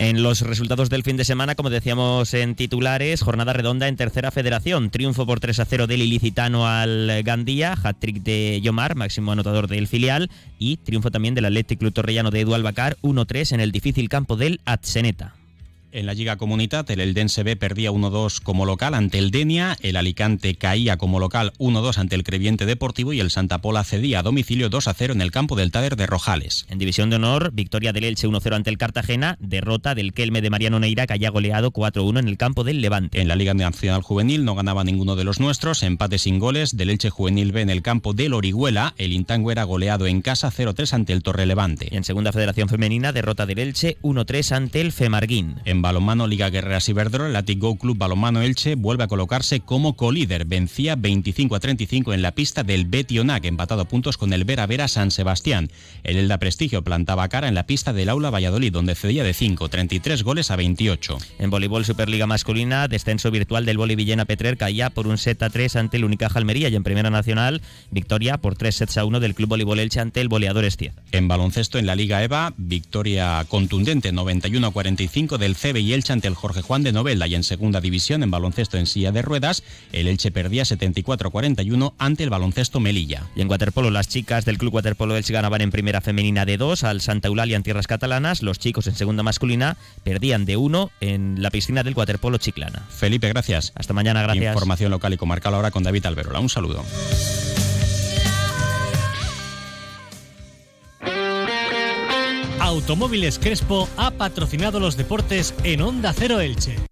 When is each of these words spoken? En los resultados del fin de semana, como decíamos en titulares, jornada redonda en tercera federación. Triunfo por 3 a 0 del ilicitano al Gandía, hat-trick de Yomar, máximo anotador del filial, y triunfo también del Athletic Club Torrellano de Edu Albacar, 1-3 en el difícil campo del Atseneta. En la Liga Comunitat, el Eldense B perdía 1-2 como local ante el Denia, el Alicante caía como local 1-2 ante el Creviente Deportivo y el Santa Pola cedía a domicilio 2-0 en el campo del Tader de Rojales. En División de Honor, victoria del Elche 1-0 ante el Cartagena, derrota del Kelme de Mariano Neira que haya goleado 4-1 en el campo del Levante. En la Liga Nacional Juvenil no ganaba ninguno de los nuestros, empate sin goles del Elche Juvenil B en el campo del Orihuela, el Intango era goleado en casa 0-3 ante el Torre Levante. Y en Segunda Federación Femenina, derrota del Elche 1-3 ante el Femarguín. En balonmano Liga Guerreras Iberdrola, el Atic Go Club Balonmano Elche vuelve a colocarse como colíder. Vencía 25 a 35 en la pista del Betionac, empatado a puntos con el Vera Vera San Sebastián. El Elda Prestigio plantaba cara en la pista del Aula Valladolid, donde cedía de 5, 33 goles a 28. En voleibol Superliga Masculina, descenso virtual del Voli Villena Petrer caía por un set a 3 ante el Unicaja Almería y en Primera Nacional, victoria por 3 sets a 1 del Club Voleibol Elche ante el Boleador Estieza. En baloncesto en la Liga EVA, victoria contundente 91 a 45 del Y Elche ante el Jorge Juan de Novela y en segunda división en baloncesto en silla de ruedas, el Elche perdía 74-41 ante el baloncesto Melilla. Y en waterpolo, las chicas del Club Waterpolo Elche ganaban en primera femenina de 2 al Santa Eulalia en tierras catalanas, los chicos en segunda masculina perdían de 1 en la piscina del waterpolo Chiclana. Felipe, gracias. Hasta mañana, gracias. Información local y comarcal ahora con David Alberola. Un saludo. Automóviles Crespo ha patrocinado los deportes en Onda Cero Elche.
En 0.00 0.22
los 0.22 0.40
resultados 0.40 0.88
del 0.88 1.02
fin 1.02 1.18
de 1.18 1.26
semana, 1.26 1.56
como 1.56 1.68
decíamos 1.68 2.32
en 2.32 2.54
titulares, 2.54 3.20
jornada 3.20 3.52
redonda 3.52 3.86
en 3.86 3.96
tercera 3.96 4.30
federación. 4.30 4.88
Triunfo 4.88 5.26
por 5.26 5.40
3 5.40 5.60
a 5.60 5.66
0 5.66 5.86
del 5.86 6.00
ilicitano 6.00 6.66
al 6.66 7.22
Gandía, 7.22 7.74
hat-trick 7.74 8.22
de 8.22 8.62
Yomar, 8.62 8.94
máximo 8.94 9.30
anotador 9.30 9.68
del 9.68 9.88
filial, 9.88 10.30
y 10.58 10.78
triunfo 10.78 11.10
también 11.10 11.34
del 11.34 11.44
Athletic 11.44 11.80
Club 11.80 11.92
Torrellano 11.92 12.30
de 12.30 12.40
Edu 12.40 12.54
Albacar, 12.54 12.96
1-3 13.02 13.52
en 13.52 13.60
el 13.60 13.72
difícil 13.72 14.08
campo 14.08 14.36
del 14.36 14.62
Atseneta. 14.64 15.34
En 15.92 16.06
la 16.06 16.14
Liga 16.14 16.36
Comunitat, 16.36 16.88
el 16.90 17.00
Eldense 17.00 17.42
B 17.42 17.56
perdía 17.56 17.90
1-2 17.90 18.40
como 18.42 18.64
local 18.64 18.94
ante 18.94 19.18
el 19.18 19.32
Denia, 19.32 19.76
el 19.80 19.96
Alicante 19.96 20.54
caía 20.54 20.96
como 20.98 21.18
local 21.18 21.52
1-2 21.58 21.98
ante 21.98 22.14
el 22.14 22.22
Creviente 22.22 22.64
Deportivo 22.64 23.12
y 23.12 23.18
el 23.18 23.30
Santa 23.30 23.60
Pola 23.60 23.82
cedía 23.82 24.20
a 24.20 24.22
domicilio 24.22 24.70
2-0 24.70 25.10
en 25.10 25.20
el 25.20 25.32
campo 25.32 25.56
del 25.56 25.72
Tader 25.72 25.96
de 25.96 26.06
Rojales. 26.06 26.66
En 26.68 26.78
División 26.78 27.10
de 27.10 27.16
Honor, 27.16 27.50
victoria 27.52 27.92
del 27.92 28.04
Elche 28.04 28.28
1-0 28.28 28.54
ante 28.54 28.70
el 28.70 28.78
Cartagena, 28.78 29.36
derrota 29.40 29.96
del 29.96 30.12
Kelme 30.12 30.42
de 30.42 30.50
Mariano 30.50 30.78
Neira 30.78 31.08
que 31.08 31.14
haya 31.14 31.30
goleado 31.30 31.72
4-1 31.72 32.20
en 32.20 32.28
el 32.28 32.36
campo 32.36 32.62
del 32.62 32.80
Levante. 32.80 33.20
En 33.20 33.26
la 33.26 33.34
Liga 33.34 33.54
Nacional 33.54 34.02
Juvenil 34.02 34.44
no 34.44 34.54
ganaba 34.54 34.84
ninguno 34.84 35.16
de 35.16 35.24
los 35.24 35.40
nuestros, 35.40 35.82
empate 35.82 36.18
sin 36.18 36.38
goles 36.38 36.76
del 36.76 36.90
Elche 36.90 37.10
Juvenil 37.10 37.50
B 37.50 37.62
en 37.62 37.70
el 37.70 37.82
campo 37.82 38.12
del 38.12 38.34
Orihuela, 38.34 38.94
el 38.96 39.12
Intango 39.12 39.50
era 39.50 39.64
goleado 39.64 40.06
en 40.06 40.22
casa 40.22 40.52
0-3 40.52 40.92
ante 40.92 41.12
el 41.12 41.24
Torre 41.24 41.46
Levante. 41.46 41.88
Y 41.90 41.96
en 41.96 42.04
Segunda 42.04 42.30
Federación 42.30 42.68
Femenina, 42.68 43.12
derrota 43.12 43.44
del 43.44 43.58
Elche 43.58 43.96
1-3 44.02 44.52
ante 44.52 44.80
el 44.80 44.92
Femarguín. 44.92 45.56
En 45.64 45.79
balonmano 45.82 46.26
Liga 46.26 46.50
Guerreras 46.50 46.88
Iberdrola, 46.88 47.30
el 47.30 47.36
Atic 47.36 47.58
Go 47.58 47.76
Club 47.76 47.96
Balonmano 47.96 48.42
Elche 48.42 48.74
vuelve 48.74 49.04
a 49.04 49.08
colocarse 49.08 49.60
como 49.60 49.96
colíder. 49.96 50.44
Vencía 50.44 50.96
25 50.96 51.54
a 51.54 51.60
35 51.60 52.12
en 52.12 52.22
la 52.22 52.32
pista 52.32 52.62
del 52.62 52.86
Betionac, 52.86 53.44
empatado 53.44 53.82
a 53.82 53.88
puntos 53.88 54.16
con 54.16 54.32
el 54.32 54.44
Vera 54.44 54.66
Vera 54.66 54.88
San 54.88 55.10
Sebastián. 55.10 55.70
El 56.02 56.16
Elda 56.16 56.38
Prestigio 56.38 56.82
plantaba 56.82 57.28
cara 57.28 57.48
en 57.48 57.54
la 57.54 57.66
pista 57.66 57.92
del 57.92 58.08
Aula 58.08 58.30
Valladolid, 58.30 58.72
donde 58.72 58.94
cedía 58.94 59.24
de 59.24 59.34
5, 59.34 59.68
33 59.68 60.22
goles 60.22 60.50
a 60.50 60.56
28. 60.56 61.18
En 61.38 61.50
voleibol 61.50 61.84
Superliga 61.84 62.26
Masculina, 62.26 62.88
descenso 62.88 63.30
virtual 63.30 63.64
del 63.64 63.78
Voli 63.78 63.96
Villena 63.96 64.24
Petrer 64.24 64.56
caía 64.56 64.90
por 64.90 65.06
un 65.06 65.18
set 65.18 65.42
a 65.42 65.50
3 65.50 65.76
ante 65.76 65.96
el 65.96 66.04
Unicaja 66.04 66.38
Almería 66.38 66.68
y 66.68 66.76
en 66.76 66.82
Primera 66.82 67.10
Nacional, 67.10 67.62
victoria 67.90 68.38
por 68.38 68.56
3 68.56 68.74
sets 68.74 68.98
a 68.98 69.04
1 69.04 69.20
del 69.20 69.34
Club 69.34 69.50
Voleibol 69.50 69.78
Elche 69.78 70.00
ante 70.00 70.20
el 70.20 70.28
Boleador 70.28 70.64
Estieza. 70.64 71.00
En 71.12 71.28
baloncesto 71.28 71.78
en 71.78 71.86
la 71.86 71.94
Liga 71.94 72.22
EVA, 72.22 72.54
victoria 72.56 73.44
contundente 73.48 74.12
91 74.12 74.66
a 74.66 74.70
45 74.70 75.38
del 75.38 75.54
Y 75.78 75.92
Elche 75.92 76.12
ante 76.12 76.26
el 76.26 76.34
Jorge 76.34 76.62
Juan 76.62 76.82
de 76.82 76.92
Novela 76.92 77.26
y 77.26 77.34
en 77.34 77.44
segunda 77.44 77.80
división 77.80 78.22
en 78.22 78.30
baloncesto 78.30 78.76
en 78.76 78.86
silla 78.86 79.12
de 79.12 79.22
ruedas, 79.22 79.62
el 79.92 80.08
Elche 80.08 80.32
perdía 80.32 80.64
74-41 80.64 81.94
ante 81.98 82.24
el 82.24 82.30
baloncesto 82.30 82.80
Melilla. 82.80 83.28
Y 83.36 83.42
en 83.42 83.50
waterpolo, 83.50 83.90
las 83.90 84.08
chicas 84.08 84.44
del 84.44 84.58
Club 84.58 84.74
Waterpolo 84.74 85.16
Elche 85.16 85.32
ganaban 85.32 85.60
en 85.60 85.70
primera 85.70 86.00
femenina 86.00 86.44
de 86.44 86.56
2 86.56 86.84
al 86.84 87.00
Santa 87.00 87.28
Eulalia 87.28 87.56
en 87.56 87.62
tierras 87.62 87.86
catalanas, 87.86 88.42
los 88.42 88.58
chicos 88.58 88.86
en 88.86 88.94
segunda 88.94 89.22
masculina 89.22 89.76
perdían 90.02 90.44
de 90.44 90.56
1 90.56 90.90
en 91.00 91.42
la 91.42 91.50
piscina 91.50 91.82
del 91.82 91.94
waterpolo 91.94 92.38
Chiclana. 92.38 92.86
Felipe, 92.90 93.28
gracias. 93.28 93.72
Hasta 93.74 93.92
mañana, 93.92 94.22
gracias. 94.22 94.54
Información 94.54 94.90
local 94.90 95.12
y 95.12 95.16
comarcal 95.16 95.54
ahora 95.54 95.70
con 95.70 95.82
David 95.82 96.06
Alberola. 96.06 96.40
Un 96.40 96.48
saludo. 96.48 96.84
Automóviles 102.70 103.40
Crespo 103.40 103.88
ha 103.96 104.12
patrocinado 104.12 104.78
los 104.78 104.96
deportes 104.96 105.54
en 105.64 105.82
Onda 105.82 106.12
Cero 106.12 106.38
Elche. 106.38 106.89